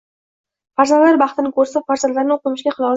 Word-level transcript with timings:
Farzandlari 0.81 1.21
baxtini 1.25 1.55
ko‘rsa, 1.61 1.85
farzandlarini 1.93 2.39
o‘qimishli 2.41 2.73
qila 2.77 2.83
olsa. 2.85 2.89